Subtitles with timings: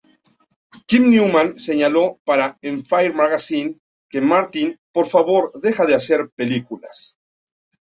[0.87, 7.19] Kim Newman señaló para "Empire Magazine" que "Martin, por favor deja de hacer películas".